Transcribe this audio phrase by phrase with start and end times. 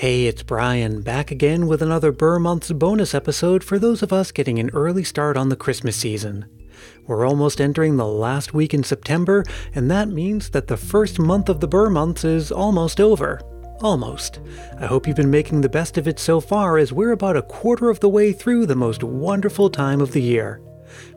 [0.00, 4.32] Hey, it's Brian, back again with another Ber Months bonus episode for those of us
[4.32, 6.46] getting an early start on the Christmas season.
[7.06, 9.44] We're almost entering the last week in September,
[9.74, 13.42] and that means that the first month of the Ber Months is almost over.
[13.82, 14.40] Almost.
[14.80, 17.42] I hope you've been making the best of it so far, as we're about a
[17.42, 20.62] quarter of the way through the most wonderful time of the year.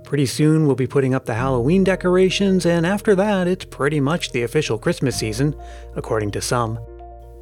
[0.03, 4.33] Pretty soon we'll be putting up the Halloween decorations, and after that, it's pretty much
[4.33, 5.55] the official Christmas season,
[5.95, 6.77] according to some.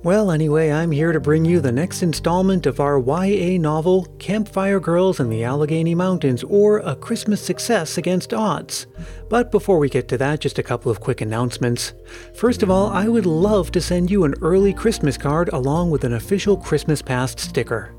[0.04, 4.80] Well, anyway, I'm here to bring you the next installment of our YA novel, Campfire
[4.80, 8.88] Girls in the Allegheny Mountains, or A Christmas Success Against Odds.
[9.30, 11.94] But before we get to that, just a couple of quick announcements.
[12.34, 16.04] First of all, I would love to send you an early Christmas card along with
[16.04, 17.94] an official Christmas Past sticker.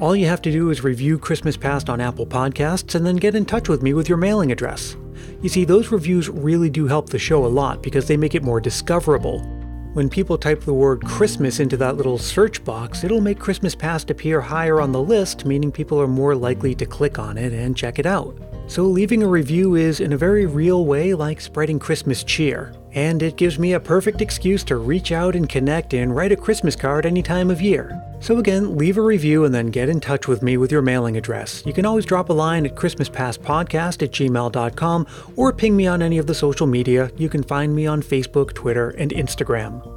[0.00, 3.36] All you have to do is review Christmas Past on Apple Podcasts and then get
[3.36, 4.96] in touch with me with your mailing address.
[5.42, 8.42] You see, those reviews really do help the show a lot because they make it
[8.42, 9.55] more discoverable.
[9.96, 14.10] When people type the word Christmas into that little search box, it'll make Christmas Past
[14.10, 17.74] appear higher on the list, meaning people are more likely to click on it and
[17.74, 18.36] check it out.
[18.66, 22.74] So leaving a review is, in a very real way, like spreading Christmas cheer.
[22.96, 26.36] And it gives me a perfect excuse to reach out and connect and write a
[26.36, 28.02] Christmas card any time of year.
[28.20, 31.18] So again, leave a review and then get in touch with me with your mailing
[31.18, 31.62] address.
[31.66, 36.16] You can always drop a line at christmaspastpodcast at gmail.com or ping me on any
[36.16, 37.10] of the social media.
[37.18, 39.92] You can find me on Facebook, Twitter, and Instagram.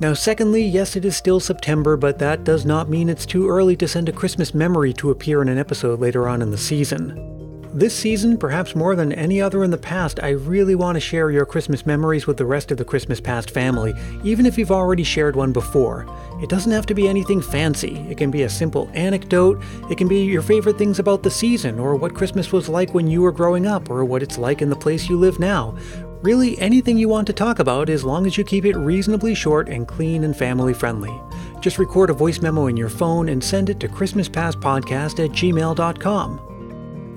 [0.00, 3.76] Now, secondly, yes, it is still September, but that does not mean it's too early
[3.76, 7.33] to send a Christmas memory to appear in an episode later on in the season.
[7.76, 11.32] This season, perhaps more than any other in the past, I really want to share
[11.32, 15.02] your Christmas memories with the rest of the Christmas Past family, even if you've already
[15.02, 16.06] shared one before.
[16.40, 17.96] It doesn't have to be anything fancy.
[18.08, 21.80] It can be a simple anecdote, it can be your favorite things about the season,
[21.80, 24.70] or what Christmas was like when you were growing up, or what it's like in
[24.70, 25.76] the place you live now.
[26.22, 29.68] Really, anything you want to talk about as long as you keep it reasonably short
[29.68, 31.20] and clean and family friendly.
[31.60, 36.53] Just record a voice memo in your phone and send it to ChristmasPastPodcast at gmail.com.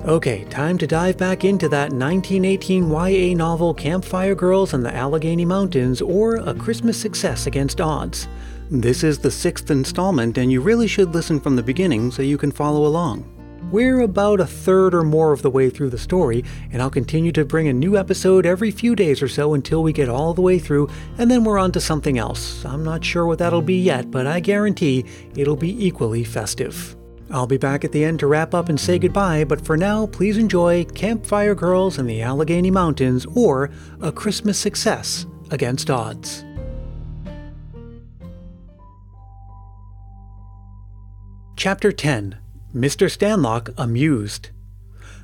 [0.05, 5.43] Okay, time to dive back into that 1918 YA novel Campfire Girls in the Allegheny
[5.43, 8.27] Mountains or A Christmas Success Against Odds.
[8.69, 12.37] This is the sixth installment, and you really should listen from the beginning so you
[12.37, 13.25] can follow along.
[13.71, 17.31] We're about a third or more of the way through the story, and I'll continue
[17.33, 20.41] to bring a new episode every few days or so until we get all the
[20.41, 22.63] way through, and then we're on to something else.
[22.65, 26.96] I'm not sure what that'll be yet, but I guarantee it'll be equally festive.
[27.29, 30.05] I'll be back at the end to wrap up and say goodbye, but for now,
[30.07, 33.69] please enjoy Campfire Girls in the Allegheny Mountains or
[34.01, 36.45] A Christmas Success Against Odds.
[41.57, 42.37] Chapter 10
[42.73, 43.09] Mr.
[43.09, 44.51] Stanlock Amused.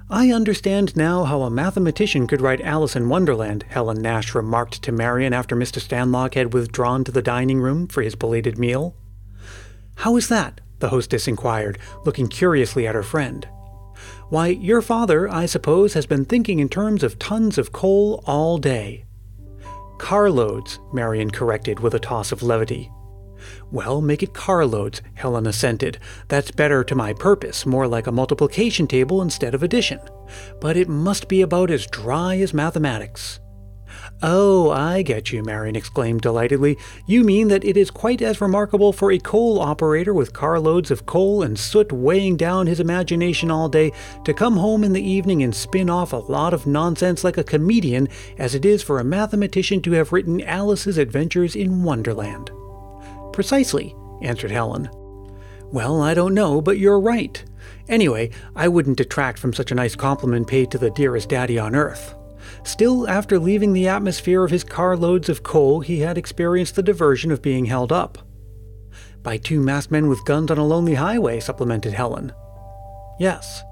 [0.09, 4.91] I understand now how a mathematician could write Alice in Wonderland, Helen Nash remarked to
[4.91, 5.79] Marion after Mr.
[5.79, 8.95] Stanlock had withdrawn to the dining room for his belated meal.
[9.95, 10.59] How is that?
[10.83, 13.47] The hostess inquired, looking curiously at her friend.
[14.27, 18.57] Why, your father, I suppose, has been thinking in terms of tons of coal all
[18.57, 19.05] day.
[19.97, 22.91] Carloads, Marion corrected with a toss of levity.
[23.71, 25.99] Well, make it carloads, Helen assented.
[26.27, 30.01] That's better to my purpose, more like a multiplication table instead of addition.
[30.59, 33.39] But it must be about as dry as mathematics.
[34.25, 36.77] Oh, I get you, Marion exclaimed delightedly.
[37.05, 41.05] You mean that it is quite as remarkable for a coal operator with carloads of
[41.05, 43.91] coal and soot weighing down his imagination all day
[44.23, 47.43] to come home in the evening and spin off a lot of nonsense like a
[47.43, 48.07] comedian
[48.37, 52.49] as it is for a mathematician to have written Alice's Adventures in Wonderland.
[53.33, 54.89] Precisely, answered Helen.
[55.65, 57.43] Well, I don't know, but you're right.
[57.89, 61.75] Anyway, I wouldn't detract from such a nice compliment paid to the dearest daddy on
[61.75, 62.15] earth.
[62.63, 67.31] Still, after leaving the atmosphere of his carloads of coal, he had experienced the diversion
[67.31, 68.17] of being held up.
[69.21, 72.33] By two masked men with guns on a lonely highway, supplemented Helen.
[73.19, 73.63] Yes.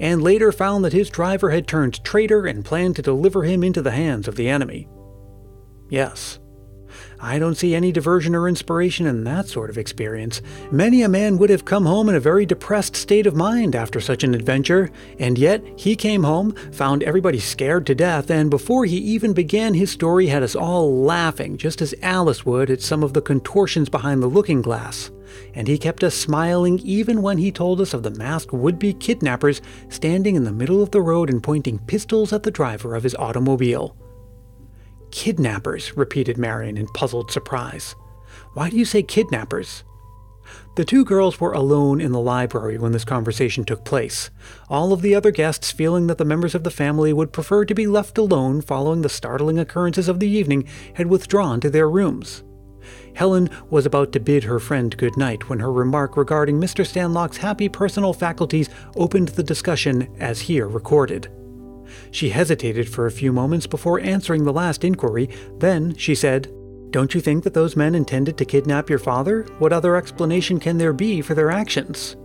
[0.00, 3.82] And later found that his driver had turned traitor and planned to deliver him into
[3.82, 4.88] the hands of the enemy.
[5.88, 6.38] Yes.
[7.24, 10.42] I don't see any diversion or inspiration in that sort of experience.
[10.72, 14.00] Many a man would have come home in a very depressed state of mind after
[14.00, 14.90] such an adventure,
[15.20, 19.72] and yet he came home, found everybody scared to death, and before he even began
[19.72, 23.88] his story had us all laughing, just as Alice would at some of the contortions
[23.88, 25.12] behind the looking glass.
[25.54, 28.92] And he kept us smiling even when he told us of the masked would be
[28.92, 33.04] kidnappers standing in the middle of the road and pointing pistols at the driver of
[33.04, 33.96] his automobile.
[35.12, 37.94] Kidnappers, repeated Marion in puzzled surprise.
[38.54, 39.84] Why do you say kidnappers?
[40.74, 44.30] The two girls were alone in the library when this conversation took place,
[44.68, 47.74] all of the other guests feeling that the members of the family would prefer to
[47.74, 52.42] be left alone following the startling occurrences of the evening had withdrawn to their rooms.
[53.14, 56.86] Helen was about to bid her friend good night when her remark regarding Mr.
[56.86, 61.28] Stanlock's happy personal faculties opened the discussion as here recorded.
[62.12, 66.52] She hesitated for a few moments before answering the last inquiry, then she said,
[66.90, 69.44] Don't you think that those men intended to kidnap your father?
[69.58, 72.16] What other explanation can there be for their actions?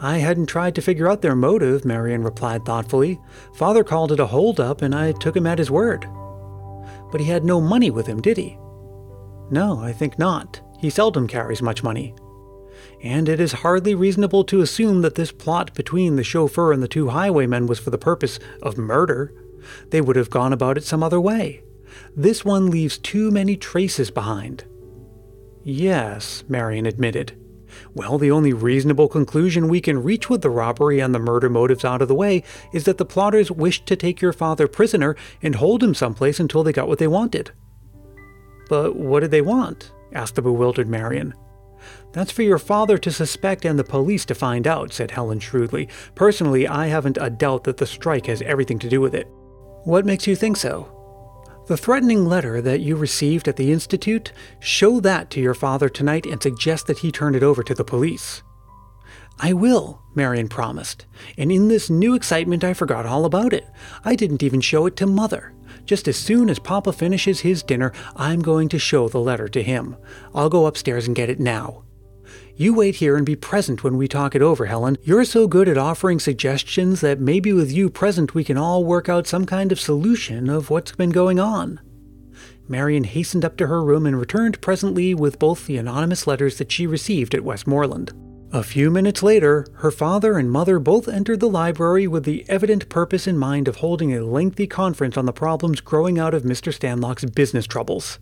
[0.00, 3.20] I hadn't tried to figure out their motive, Marion replied thoughtfully.
[3.54, 6.06] Father called it a holdup, and I took him at his word.
[7.12, 8.56] But he had no money with him, did he?
[9.50, 10.60] No, I think not.
[10.78, 12.14] He seldom carries much money.
[13.02, 16.88] And it is hardly reasonable to assume that this plot between the chauffeur and the
[16.88, 19.32] two highwaymen was for the purpose of murder.
[19.90, 21.62] They would have gone about it some other way.
[22.16, 24.64] This one leaves too many traces behind.
[25.62, 27.38] Yes, Marion admitted.
[27.94, 31.84] Well, the only reasonable conclusion we can reach with the robbery and the murder motives
[31.84, 32.42] out of the way
[32.72, 36.62] is that the plotters wished to take your father prisoner and hold him someplace until
[36.62, 37.50] they got what they wanted.
[38.68, 39.92] But what did they want?
[40.12, 41.34] asked the bewildered Marion.
[42.12, 45.88] That's for your father to suspect and the police to find out, said Helen shrewdly.
[46.14, 49.28] Personally, I haven't a doubt that the strike has everything to do with it.
[49.84, 50.94] What makes you think so?
[51.68, 56.24] The threatening letter that you received at the Institute, show that to your father tonight
[56.24, 58.42] and suggest that he turn it over to the police.
[59.38, 61.04] I will, Marion promised,
[61.36, 63.66] and in this new excitement I forgot all about it.
[64.04, 65.54] I didn't even show it to Mother.
[65.84, 69.62] Just as soon as Papa finishes his dinner, I'm going to show the letter to
[69.62, 69.96] him.
[70.34, 71.84] I'll go upstairs and get it now.
[72.56, 74.96] You wait here and be present when we talk it over, Helen.
[75.02, 79.08] You're so good at offering suggestions that maybe with you present we can all work
[79.08, 81.80] out some kind of solution of what's been going on.
[82.68, 86.70] Marion hastened up to her room and returned presently with both the anonymous letters that
[86.70, 88.12] she received at Westmoreland.
[88.50, 92.88] A few minutes later, her father and mother both entered the library with the evident
[92.88, 96.72] purpose in mind of holding a lengthy conference on the problems growing out of Mr.
[96.72, 98.18] Stanlock's business troubles.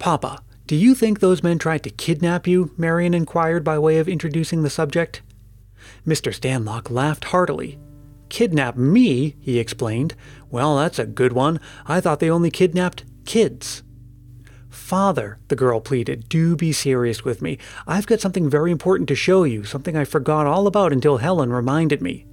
[0.00, 2.72] Papa, do you think those men tried to kidnap you?
[2.76, 5.22] Marion inquired by way of introducing the subject.
[6.06, 6.30] Mr.
[6.30, 7.78] Stanlock laughed heartily.
[8.28, 9.34] Kidnap me?
[9.40, 10.14] he explained.
[10.50, 11.58] Well, that's a good one.
[11.86, 13.82] I thought they only kidnapped kids.
[14.68, 17.56] Father, the girl pleaded, do be serious with me.
[17.86, 21.50] I've got something very important to show you, something I forgot all about until Helen
[21.50, 22.26] reminded me.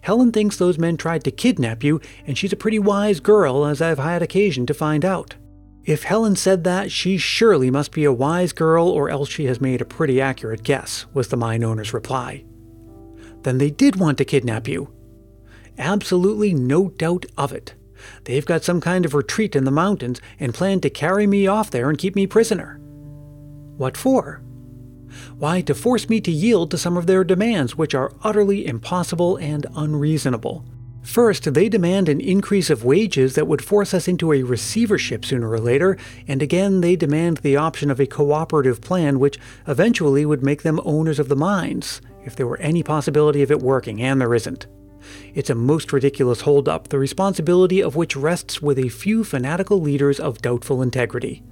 [0.00, 3.82] Helen thinks those men tried to kidnap you, and she's a pretty wise girl, as
[3.82, 5.34] I've had occasion to find out.
[5.84, 9.60] If Helen said that, she surely must be a wise girl, or else she has
[9.60, 12.44] made a pretty accurate guess, was the mine owner's reply.
[13.42, 14.92] Then they did want to kidnap you.
[15.78, 17.74] Absolutely no doubt of it.
[18.24, 21.70] They've got some kind of retreat in the mountains and plan to carry me off
[21.70, 22.78] there and keep me prisoner.
[23.76, 24.42] What for?
[25.36, 29.36] Why, to force me to yield to some of their demands, which are utterly impossible
[29.36, 30.64] and unreasonable.
[31.02, 35.50] First, they demand an increase of wages that would force us into a receivership sooner
[35.50, 40.44] or later, and again they demand the option of a cooperative plan which eventually would
[40.44, 44.20] make them owners of the mines, if there were any possibility of it working, and
[44.20, 44.66] there isn't.
[45.34, 50.20] It's a most ridiculous holdup, the responsibility of which rests with a few fanatical leaders
[50.20, 51.42] of doubtful integrity.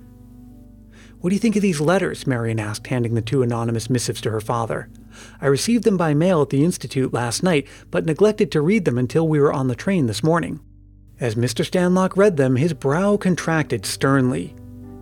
[1.21, 2.27] What do you think of these letters?
[2.27, 4.89] Marion asked, handing the two anonymous missives to her father.
[5.41, 8.97] I received them by mail at the Institute last night, but neglected to read them
[8.97, 10.61] until we were on the train this morning.
[11.21, 11.63] As Mr.
[11.63, 14.55] Stanlock read them, his brow contracted sternly.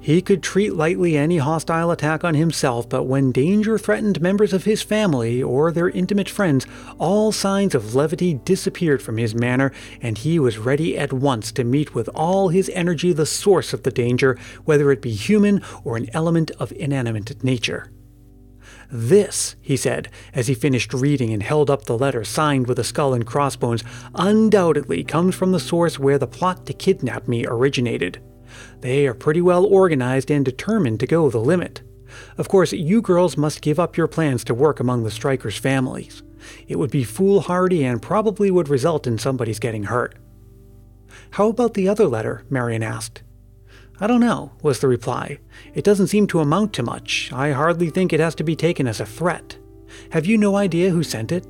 [0.09, 4.65] He could treat lightly any hostile attack on himself, but when danger threatened members of
[4.65, 6.67] his family or their intimate friends,
[6.97, 11.63] all signs of levity disappeared from his manner, and he was ready at once to
[11.63, 15.99] meet with all his energy the source of the danger, whether it be human or
[15.99, 17.93] an element of inanimate nature.
[18.91, 22.85] This, he said, as he finished reading and held up the letter signed with a
[22.85, 28.23] skull and crossbones, undoubtedly comes from the source where the plot to kidnap me originated.
[28.81, 31.83] They are pretty well organized and determined to go the limit.
[32.37, 36.23] Of course, you girls must give up your plans to work among the strikers' families.
[36.67, 40.15] It would be foolhardy and probably would result in somebody's getting hurt.
[41.33, 42.45] How about the other letter?
[42.49, 43.23] Marion asked.
[44.01, 45.39] I don't know, was the reply.
[45.75, 47.33] It doesn't seem to amount to much.
[47.33, 49.59] I hardly think it has to be taken as a threat.
[50.13, 51.47] Have you no idea who sent it?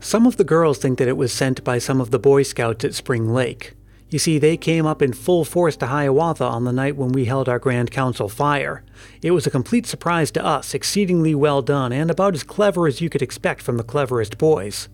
[0.00, 2.84] Some of the girls think that it was sent by some of the Boy Scouts
[2.84, 3.74] at Spring Lake.
[4.10, 7.26] You see, they came up in full force to Hiawatha on the night when we
[7.26, 8.82] held our Grand Council fire.
[9.22, 13.00] It was a complete surprise to us, exceedingly well done, and about as clever as
[13.00, 14.88] you could expect from the cleverest boys.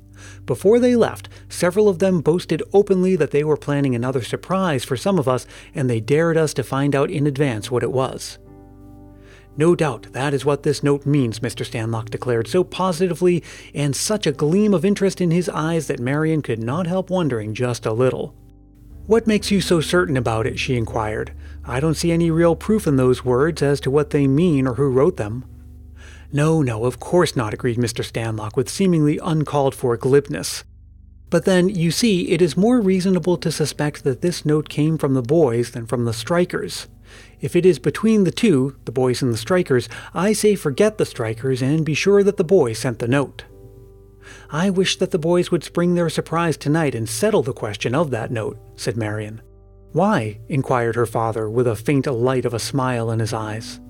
[0.44, 4.98] Before they left, several of them boasted openly that they were planning another surprise for
[4.98, 8.38] some of us, and they dared us to find out in advance what it was.
[9.56, 11.64] No doubt that is what this note means, Mr.
[11.64, 13.42] Stanlock declared so positively,
[13.74, 17.54] and such a gleam of interest in his eyes that Marion could not help wondering
[17.54, 18.34] just a little.
[19.06, 20.58] What makes you so certain about it?
[20.58, 21.32] she inquired.
[21.64, 24.74] I don't see any real proof in those words as to what they mean or
[24.74, 25.44] who wrote them.
[26.32, 28.04] No, no, of course not, agreed Mr.
[28.04, 30.64] Stanlock with seemingly uncalled for glibness.
[31.30, 35.14] But then, you see, it is more reasonable to suspect that this note came from
[35.14, 36.88] the boys than from the strikers.
[37.40, 41.06] If it is between the two, the boys and the strikers, I say forget the
[41.06, 43.44] strikers and be sure that the boys sent the note.
[44.50, 48.10] I wish that the boys would spring their surprise tonight and settle the question of
[48.10, 49.42] that note, said Marion.
[49.92, 50.40] Why?
[50.48, 53.80] inquired her father, with a faint light of a smile in his eyes.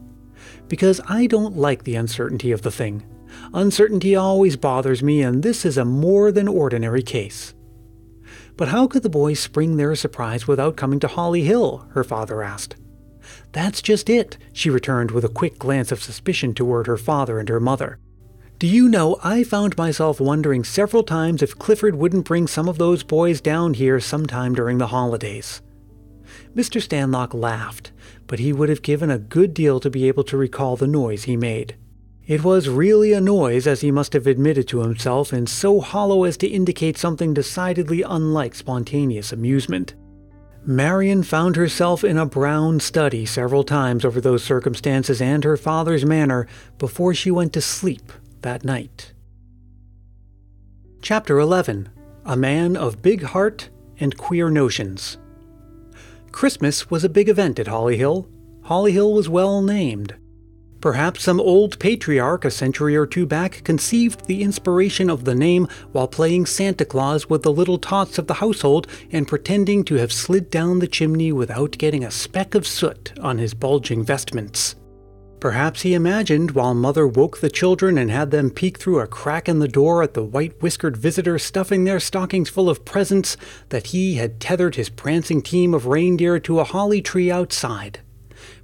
[0.68, 3.04] Because I don't like the uncertainty of the thing.
[3.52, 7.54] Uncertainty always bothers me, and this is a more than ordinary case.
[8.56, 11.88] But how could the boys spring their surprise without coming to Holly Hill?
[11.92, 12.76] her father asked.
[13.52, 17.48] That's just it, she returned with a quick glance of suspicion toward her father and
[17.48, 17.98] her mother.
[18.58, 22.78] Do you know, I found myself wondering several times if Clifford wouldn't bring some of
[22.78, 25.60] those boys down here sometime during the holidays.
[26.54, 26.80] Mr.
[26.80, 27.92] Stanlock laughed,
[28.26, 31.25] but he would have given a good deal to be able to recall the noise
[31.25, 31.76] he made.
[32.26, 36.25] It was really a noise, as he must have admitted to himself, and so hollow
[36.25, 39.94] as to indicate something decidedly unlike spontaneous amusement.
[40.64, 46.06] Marion found herself in a brown study several times over those circumstances and her father's
[46.06, 46.46] manner
[46.78, 48.10] before she went to sleep
[48.46, 49.12] that night.
[51.02, 51.88] Chapter 11
[52.24, 55.18] A Man of Big Heart and Queer Notions.
[56.30, 58.28] Christmas was a big event at Holly Hill.
[58.62, 60.14] Holly Hill was well named.
[60.80, 65.66] Perhaps some old patriarch a century or two back conceived the inspiration of the name
[65.90, 70.12] while playing Santa Claus with the little tots of the household and pretending to have
[70.12, 74.76] slid down the chimney without getting a speck of soot on his bulging vestments.
[75.38, 79.49] Perhaps he imagined while Mother woke the children and had them peek through a crack
[79.49, 83.37] in the door at the white whiskered visitor stuffing their stockings full of presents
[83.69, 88.00] that he had tethered his prancing team of reindeer to a holly tree outside.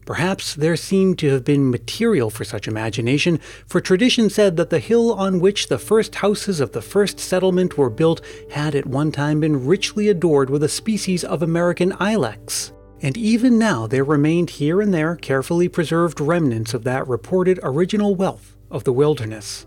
[0.07, 4.81] Perhaps there seemed to have been material for such imagination, for tradition said that the
[4.81, 9.13] hill on which the first houses of the first settlement were built had at one
[9.13, 12.73] time been richly adored with a species of American ilex.
[13.03, 18.15] And even now there remained here and there carefully preserved remnants of that reported original
[18.15, 19.67] wealth of the wilderness.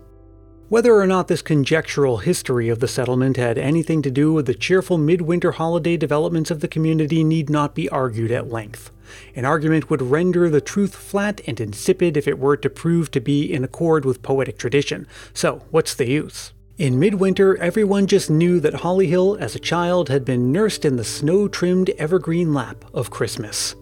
[0.68, 4.54] Whether or not this conjectural history of the settlement had anything to do with the
[4.54, 8.90] cheerful midwinter holiday developments of the community need not be argued at length.
[9.36, 13.20] An argument would render the truth flat and insipid if it were to prove to
[13.20, 15.06] be in accord with poetic tradition.
[15.34, 16.52] So, what's the use?
[16.78, 20.96] In midwinter, everyone just knew that Holly Hill, as a child, had been nursed in
[20.96, 23.74] the snow trimmed evergreen lap of Christmas.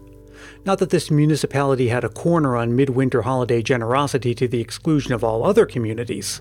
[0.64, 5.24] Not that this municipality had a corner on midwinter holiday generosity to the exclusion of
[5.24, 6.40] all other communities.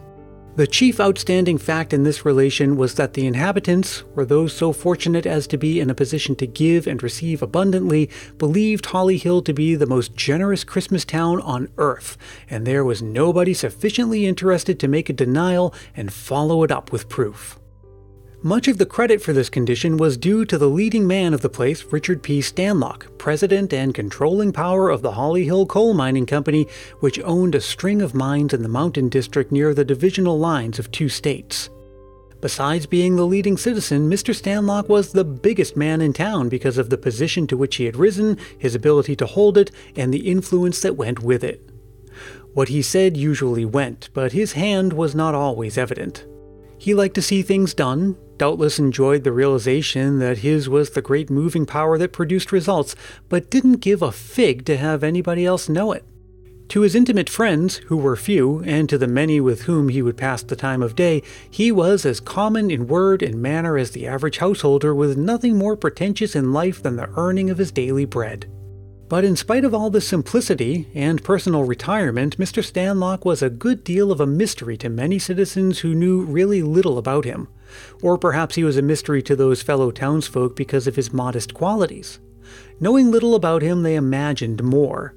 [0.56, 5.26] The chief outstanding fact in this relation was that the inhabitants, or those so fortunate
[5.26, 8.08] as to be in a position to give and receive abundantly,
[8.38, 12.20] believed Holly Hill to be the most generous Christmas town on earth,
[12.52, 17.10] and there was nobody sufficiently interested to make a denial and follow it up with
[17.10, 17.58] proof.
[18.46, 21.48] Much of the credit for this condition was due to the leading man of the
[21.50, 22.42] place, Richard P.
[22.42, 26.68] Stanlock, president and controlling power of the Holly Hill Coal Mining Company,
[27.00, 30.92] which owned a string of mines in the mountain district near the divisional lines of
[30.92, 31.70] two states.
[32.42, 34.36] Besides being the leading citizen, Mr.
[34.36, 37.96] Stanlock was the biggest man in town because of the position to which he had
[37.96, 41.70] risen, his ability to hold it, and the influence that went with it.
[42.54, 46.26] What he said usually went, but his hand was not always evident.
[46.84, 51.30] He liked to see things done, doubtless enjoyed the realization that his was the great
[51.30, 52.94] moving power that produced results,
[53.30, 56.04] but didn't give a fig to have anybody else know it.
[56.68, 60.18] To his intimate friends, who were few, and to the many with whom he would
[60.18, 64.06] pass the time of day, he was as common in word and manner as the
[64.06, 68.46] average householder, with nothing more pretentious in life than the earning of his daily bread.
[69.14, 72.64] But in spite of all this simplicity and personal retirement, Mr.
[72.64, 76.98] Stanlock was a good deal of a mystery to many citizens who knew really little
[76.98, 77.48] about him.
[78.02, 82.20] Or perhaps he was a mystery to those fellow townsfolk because of his modest qualities.
[82.80, 85.14] Knowing little about him, they imagined more.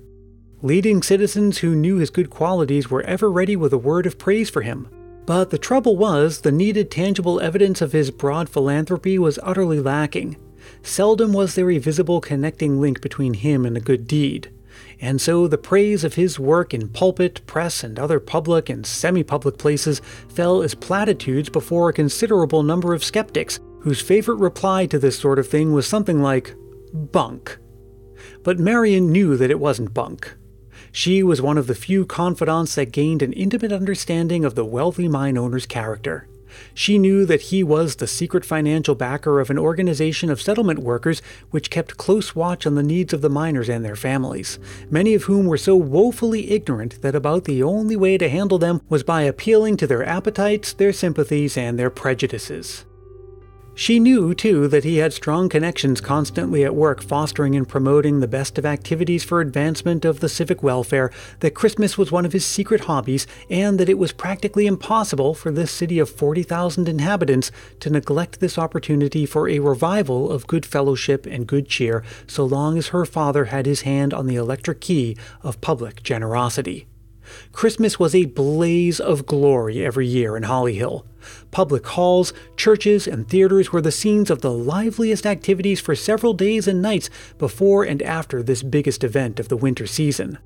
[0.60, 4.50] Leading citizens who knew his good qualities were ever ready with a word of praise
[4.50, 4.90] for him.
[5.24, 10.36] But the trouble was, the needed tangible evidence of his broad philanthropy was utterly lacking.
[10.86, 14.52] Seldom was there a visible connecting link between him and a good deed,
[15.00, 19.24] and so the praise of his work in pulpit, press, and other public and semi
[19.24, 24.96] public places fell as platitudes before a considerable number of skeptics, whose favorite reply to
[24.96, 26.54] this sort of thing was something like,
[26.92, 27.58] bunk.
[28.44, 30.36] But Marion knew that it wasn't bunk.
[30.92, 35.08] She was one of the few confidants that gained an intimate understanding of the wealthy
[35.08, 36.28] mine owner's character.
[36.74, 41.22] She knew that he was the secret financial backer of an organization of settlement workers
[41.50, 44.58] which kept close watch on the needs of the miners and their families,
[44.90, 48.80] many of whom were so woefully ignorant that about the only way to handle them
[48.88, 52.84] was by appealing to their appetites, their sympathies, and their prejudices.
[53.78, 58.26] She knew, too, that he had strong connections constantly at work fostering and promoting the
[58.26, 62.46] best of activities for advancement of the civic welfare, that Christmas was one of his
[62.46, 67.90] secret hobbies, and that it was practically impossible for this city of 40,000 inhabitants to
[67.90, 72.88] neglect this opportunity for a revival of good fellowship and good cheer so long as
[72.88, 76.86] her father had his hand on the electric key of public generosity.
[77.52, 81.04] Christmas was a blaze of glory every year in Hollyhill.
[81.50, 86.68] Public halls, churches, and theaters were the scenes of the liveliest activities for several days
[86.68, 90.38] and nights before and after this biggest event of the winter season.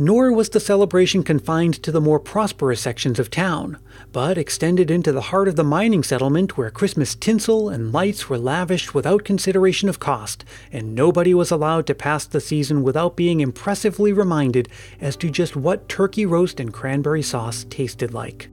[0.00, 3.78] Nor was the celebration confined to the more prosperous sections of town,
[4.12, 8.38] but extended into the heart of the mining settlement where Christmas tinsel and lights were
[8.38, 13.40] lavished without consideration of cost, and nobody was allowed to pass the season without being
[13.40, 14.68] impressively reminded
[15.00, 18.50] as to just what turkey roast and cranberry sauce tasted like.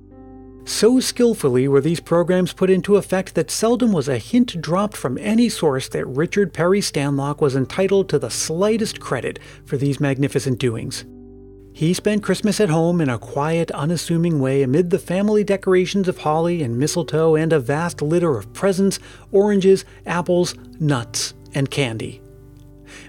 [0.64, 5.20] So skillfully were these programs put into effect that seldom was a hint dropped from
[5.20, 10.58] any source that Richard Perry Stanlock was entitled to the slightest credit for these magnificent
[10.58, 11.06] doings.
[11.76, 16.20] He spent Christmas at home in a quiet, unassuming way amid the family decorations of
[16.20, 18.98] holly and mistletoe and a vast litter of presents,
[19.34, 22.22] oranges, apples, nuts, and candy.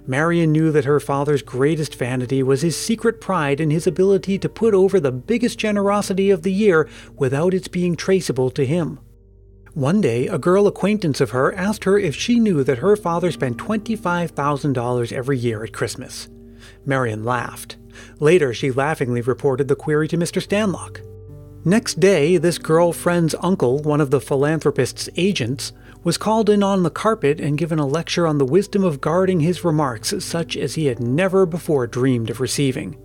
[0.05, 4.49] Marion knew that her father's greatest vanity was his secret pride in his ability to
[4.49, 8.99] put over the biggest generosity of the year without its being traceable to him.
[9.75, 13.31] One day, a girl acquaintance of her asked her if she knew that her father
[13.31, 16.29] spent $25,000 every year at Christmas.
[16.85, 17.77] Marion laughed.
[18.21, 20.43] Later, she laughingly reported the query to Mr.
[20.43, 21.01] Stanlock.
[21.65, 25.73] Next day, this girl friend's uncle, one of the philanthropist's agents,
[26.05, 29.41] was called in on the carpet and given a lecture on the wisdom of guarding
[29.41, 32.97] his remarks such as he had never before dreamed of receiving.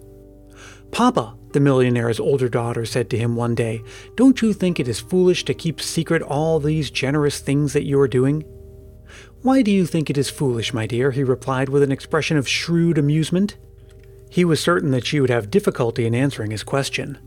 [0.91, 3.81] Papa, the millionaire's older daughter said to him one day,
[4.15, 7.99] don't you think it is foolish to keep secret all these generous things that you
[7.99, 8.43] are doing?
[9.41, 11.09] Why do you think it is foolish, my dear?
[11.09, 13.57] he replied with an expression of shrewd amusement.
[14.31, 17.17] He was certain that she would have difficulty in answering his question.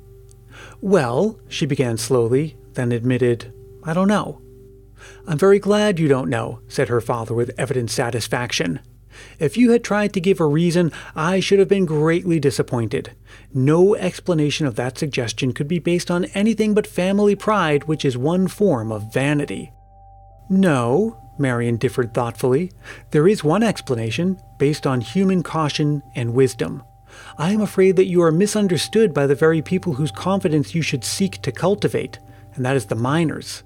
[0.80, 3.52] Well, she began slowly, then admitted,
[3.84, 4.40] I don't know.
[5.26, 8.80] I'm very glad you don't know, said her father with evident satisfaction.
[9.38, 13.10] If you had tried to give a reason, I should have been greatly disappointed.
[13.52, 18.16] No explanation of that suggestion could be based on anything but family pride, which is
[18.16, 19.72] one form of vanity.
[20.48, 22.72] No, Marion differed thoughtfully.
[23.10, 26.82] There is one explanation, based on human caution and wisdom.
[27.38, 31.04] I am afraid that you are misunderstood by the very people whose confidence you should
[31.04, 32.18] seek to cultivate,
[32.54, 33.62] and that is the miners.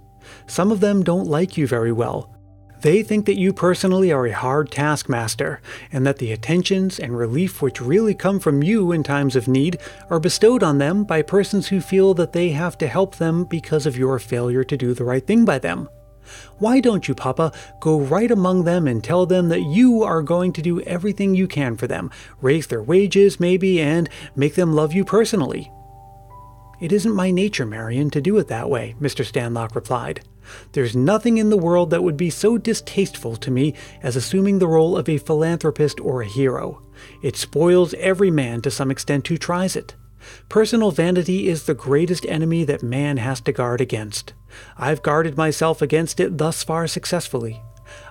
[0.46, 2.34] Some of them don't like you very well.
[2.80, 7.60] They think that you personally are a hard taskmaster, and that the attentions and relief
[7.60, 9.78] which really come from you in times of need
[10.10, 13.84] are bestowed on them by persons who feel that they have to help them because
[13.84, 15.88] of your failure to do the right thing by them.
[16.58, 20.52] Why don't you, Papa, go right among them and tell them that you are going
[20.54, 22.10] to do everything you can for them,
[22.40, 25.70] raise their wages, maybe, and make them love you personally?
[26.80, 29.24] It isn't my nature, Marion, to do it that way, Mr.
[29.24, 30.20] Stanlock replied.
[30.72, 34.68] There's nothing in the world that would be so distasteful to me as assuming the
[34.68, 36.82] role of a philanthropist or a hero.
[37.22, 39.94] It spoils every man to some extent who tries it.
[40.48, 44.34] Personal vanity is the greatest enemy that man has to guard against.
[44.76, 47.62] I've guarded myself against it thus far successfully.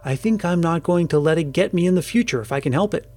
[0.03, 2.59] I think I'm not going to let it get me in the future if I
[2.59, 3.11] can help it.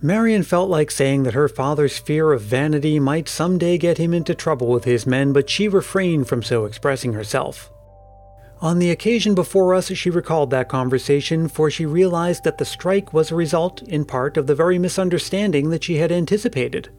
[0.00, 4.32] Marion felt like saying that her father's fear of vanity might someday get him into
[4.32, 7.72] trouble with his men, but she refrained from so expressing herself.
[8.60, 13.12] On the occasion before us, she recalled that conversation, for she realized that the strike
[13.12, 16.90] was a result, in part, of the very misunderstanding that she had anticipated.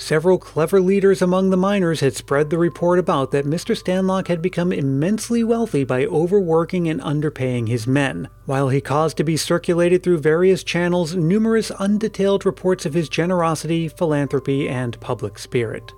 [0.00, 3.76] Several clever leaders among the miners had spread the report about that Mr.
[3.76, 9.24] Stanlock had become immensely wealthy by overworking and underpaying his men, while he caused to
[9.24, 15.92] be circulated through various channels numerous undetailed reports of his generosity, philanthropy, and public spirit.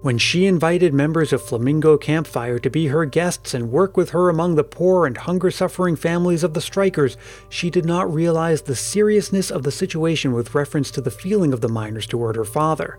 [0.00, 4.28] When she invited members of Flamingo Campfire to be her guests and work with her
[4.28, 7.16] among the poor and hunger suffering families of the strikers,
[7.48, 11.60] she did not realize the seriousness of the situation with reference to the feeling of
[11.60, 12.98] the miners toward her father.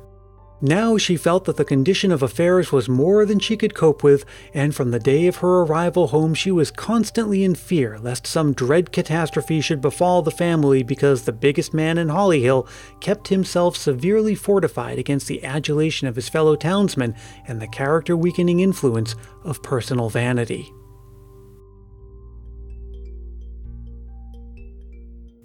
[0.59, 4.25] Now she felt that the condition of affairs was more than she could cope with,
[4.55, 8.53] and from the day of her arrival home she was constantly in fear lest some
[8.53, 12.67] dread catastrophe should befall the family because the biggest man in Hollyhill
[13.01, 17.13] kept himself severely fortified against the adulation of his fellow townsmen
[17.47, 20.71] and the character weakening influence of personal vanity.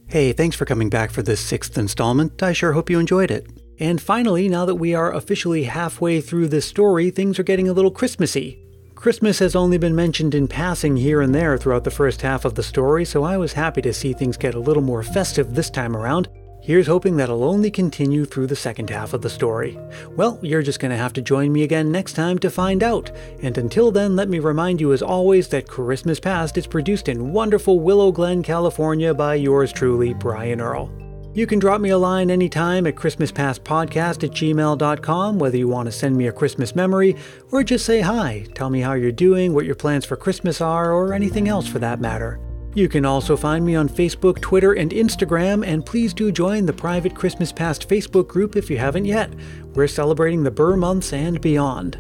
[0.09, 2.43] Hey, thanks for coming back for this sixth installment.
[2.43, 3.62] I sure hope you enjoyed it.
[3.83, 7.73] And finally, now that we are officially halfway through this story, things are getting a
[7.73, 8.65] little Christmassy.
[8.95, 12.55] Christmas has only been mentioned in passing here and there throughout the first half of
[12.55, 15.69] the story, so I was happy to see things get a little more festive this
[15.69, 16.29] time around,
[16.61, 19.77] Here's hoping that'll only continue through the second half of the story.
[20.11, 23.11] Well, you're just going to have to join me again next time to find out.
[23.43, 27.33] And until then, let me remind you as always that Christmas Past is produced in
[27.33, 31.12] wonderful Willow Glen, California by yours truly, Brian Earl.
[31.35, 35.93] You can drop me a line anytime at ChristmasPastPodcast at gmail.com, whether you want to
[35.93, 37.17] send me a Christmas memory
[37.51, 40.93] or just say hi, tell me how you're doing, what your plans for Christmas are,
[40.93, 42.39] or anything else for that matter.
[42.75, 46.73] You can also find me on Facebook, Twitter, and Instagram, and please do join the
[46.73, 49.33] private Christmas Past Facebook group if you haven't yet.
[49.75, 51.99] We're celebrating the Ber months and beyond.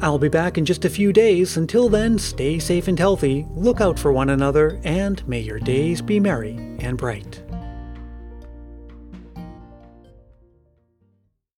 [0.00, 1.56] I'll be back in just a few days.
[1.56, 6.02] Until then, stay safe and healthy, look out for one another, and may your days
[6.02, 7.43] be merry and bright.